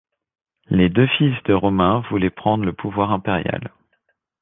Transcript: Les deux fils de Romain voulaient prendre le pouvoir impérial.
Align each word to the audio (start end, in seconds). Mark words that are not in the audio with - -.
Les 0.71 0.89
deux 0.89 1.05
fils 1.19 1.35
de 1.45 1.53
Romain 1.53 2.03
voulaient 2.09 2.31
prendre 2.31 2.65
le 2.65 2.73
pouvoir 2.73 3.11
impérial. 3.11 3.71